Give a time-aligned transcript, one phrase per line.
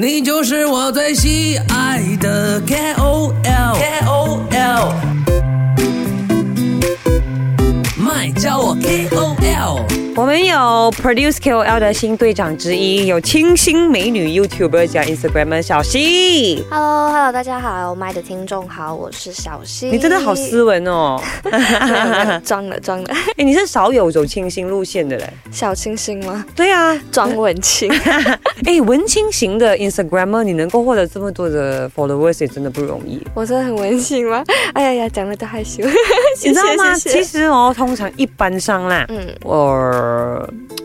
[0.00, 4.94] 你就是我最喜爱的 KOL KOL，
[7.98, 9.99] 麦叫我 KOL。
[10.16, 10.56] 我们有
[11.02, 16.62] Produce KOL 的新队长之一，有清新美女 YouTuber 加 Instagramer 小溪。
[16.68, 19.88] Hello，Hello，大家好，麦的听众好，我是小溪。
[19.88, 21.18] 你真的好斯文哦！
[22.44, 25.32] 装了装了，哎，你是少有走清新路线的嘞？
[25.50, 26.44] 小清新吗？
[26.54, 27.90] 对啊，装文青。
[28.66, 33.24] 哎，文青型的 Instagramer，你能够获得这么多的 followers 也真的不容易。
[33.32, 34.44] 我真的很文青吗？
[34.74, 35.82] 哎呀呀，讲了都害羞。
[36.44, 36.94] 你知道吗？
[36.98, 39.99] 其实哦，通常一般上啦，嗯，我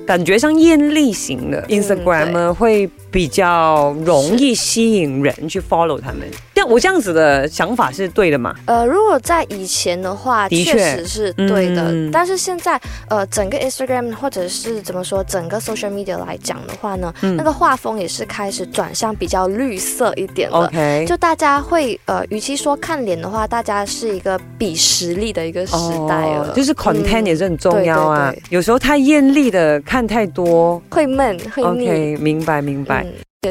[0.05, 6.29] 感觉像艳丽型的 Instagram 会比较容易吸引人去 follow 他们。
[6.55, 8.55] 像我这样子的想法是对的嘛？
[8.65, 11.91] 呃，如果在以前的话，的确确实是对的。
[11.91, 20.65] 嗯但是现在，呃，整个 Instagram 或者是怎么说，整个 social media 来讲的话呢，嗯那个画风也是开始转向比较绿色一点了。
[20.65, 25.75] OK，就大家会呃，与其说看脸的话，大家是一个比实力的一个时
[26.07, 28.31] 代了，哦就是 content 嗯也是很重要啊。
[28.31, 31.89] 对对对有时候太艳丽的看太多会闷会腻。
[31.89, 33.05] ，OK，明白明白。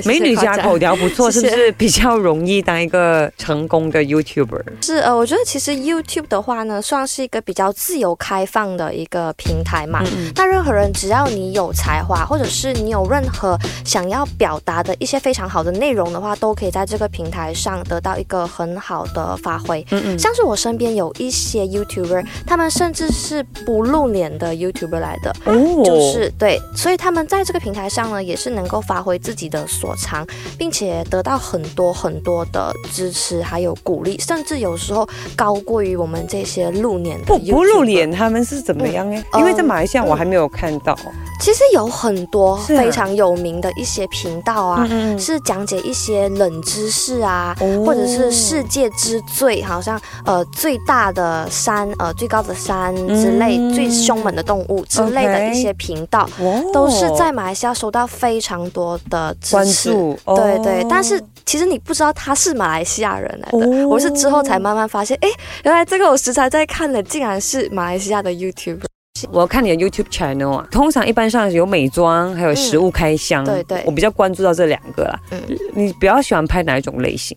[0.05, 4.63] 美女家口条不错，是不是比较容易当一个成功的 YouTuber？
[4.83, 10.03] 是呃，我觉得其实 YouTube 的话呢，算是一个比较自由开放的一个平台嘛。
[10.05, 19.85] 嗯那任何人只要你有才华，或者是你有任何想要表达的一些非常好的内容的话，都可以在这个平台上得到一个很好的发挥。
[19.91, 39.23] 嗯嗯，像是我身边有一些 YouTuber，他们甚至是不露脸的 YouTuber 来的，哦就是对，所以他们在这个平台上呢，也是能够发挥自己的所长，并且得到很多很多的支持，还有鼓励，甚至有时候高过于我们这些露脸的不不露脸，他们是怎么样哎？
[39.33, 40.97] 嗯因为在马来西亚我还没有看到。
[41.41, 44.87] 其实有很多非常有名的一些频道啊。
[44.91, 56.29] 嗯是讲解一些冷知识啊，哦或者是世界之最，好像呃最大的山，呃最高的山之类，嗯最凶猛的动物之类的一些频道。
[56.39, 65.29] 哦都是在马来西亚收到非常多的支对对哦，但是其实你不知道他是马来西亚人来的，哦我是之后才慢慢发现，哎，
[65.65, 68.85] 原来这个我时常在看的，竟然是马来西亚的 YouTuber。
[69.31, 73.45] 我看你的 YouTube channel 啊，通常一般上有美妆，还有食物开箱。
[73.45, 75.19] 对对我比较关注到这两个啦。
[75.31, 75.41] 嗯
[75.73, 77.37] 你比较喜欢拍哪一种类型？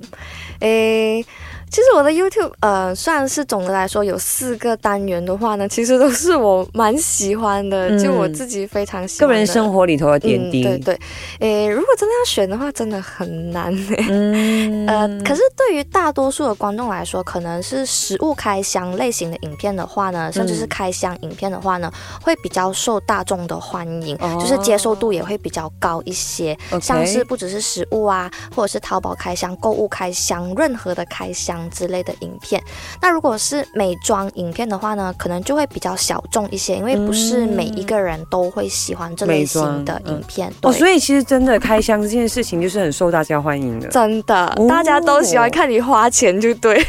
[0.59, 1.23] 诶，
[1.69, 10.65] 其实我的 YouTube 呃，算是总的来说有四个单元的话呢，其实都是我蛮喜欢的，嗯就我自己非常喜欢个人生活里头的点滴。
[10.65, 10.99] 嗯、对对，
[11.39, 14.05] 诶，如果真的要选的话，真的很难诶。
[14.09, 21.91] 嗯 呃，可是对于大多数的观众来说，可能是食物开箱类型的影片的话呢，甚至是开箱影片的话呢，
[22.21, 26.57] 会比较受大众的欢迎，哦就是接受度也会比较高一些。
[26.81, 32.61] 像是不只是食物啊，或者是淘宝开箱、购物开箱、任何的开箱之类的影片。
[33.01, 40.51] 那如果是美妆影片的话呢，可能就会比较小众一些，因为不是每一个人都会喜欢这类型的影片。
[40.61, 43.87] 哦，所以其实真的开箱这件事情就是很受大家欢迎的。
[43.89, 46.85] 真的，哦大家都喜欢看你花钱，就对。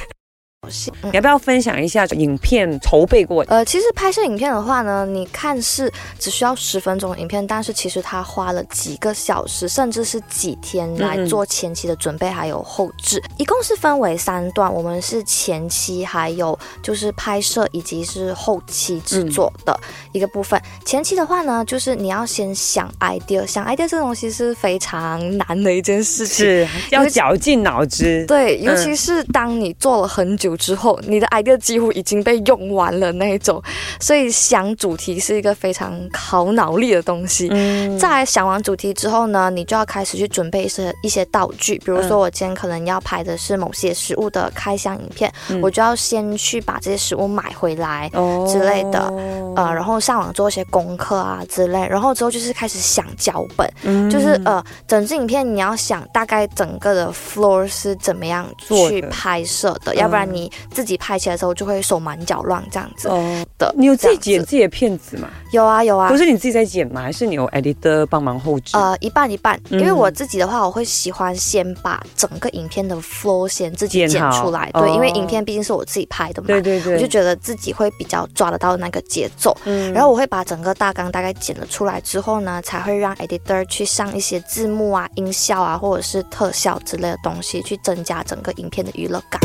[1.03, 3.57] 你要不要分享一下影片筹备过程？
[3.57, 13.23] 呃，其实拍摄影片的话呢，你看是只需要十分钟的影片，但是其实他花了几个小时，甚至是几天来嗯嗯做前期的准备还有后置。
[13.37, 19.79] 一共是分为三段，我们是前期还有就是拍摄以及是后期制作的
[20.13, 20.61] 一个部分。
[20.85, 26.47] 前期的话呢，就是你要先想 idea，想 idea 这东西是非常难的一件事情。
[26.47, 28.25] 是要绞尽脑汁。
[28.27, 33.63] 对，尤嗯其是当你做了很久之后，你的 idea 几乎已经被用完了那一种，
[34.01, 37.49] 所以想主题是一个非常考脑力的东西。
[37.51, 37.99] 嗯。
[37.99, 42.09] 再来想完主题之后呢，你就要开始去准备一些一些道具，比如嗯。
[42.09, 45.61] 说我今天可能要拍的是某些食物的开箱影片，嗯。
[45.63, 48.11] 我就要先去把这些食物买回来。
[48.15, 48.47] 哦。
[48.51, 49.13] 之类的。
[49.57, 54.09] 呃，然后上网做一些功课啊之类，然后之后就是开始想脚本，嗯。
[54.11, 59.97] 就是呃，整支影片你要想大概整个的 floor 是怎么样去拍摄的，嗯。
[59.97, 63.75] 要不然你自己拍起来的时候就会手忙脚乱这样子哦，的。
[63.77, 65.29] 你有自己剪自己的片子吗？
[65.53, 67.03] 有啊有啊不，是你自己在剪吗？
[67.03, 68.77] 还是你有 editor 帮忙后置？
[68.77, 79.57] 呃，一半一半，嗯因为我自己的话，我会喜欢先把整个影片的 flow 先自己剪出来，哦对，因为影片毕竟是我自己拍的嘛，对对对，我就觉得自己会比较抓得到那个节奏。
[79.65, 89.41] 嗯然后我会把整个大纲大概剪了出来之后呢，才会让 editor 去上一些字幕啊、音效啊，或者是特效之类的东西，去增加整个影片的娱乐感。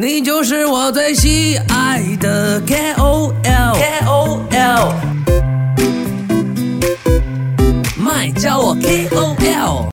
[0.00, 4.92] 你就是我最喜爱的 KOL KOL，
[7.96, 9.86] 麦叫我 KOL。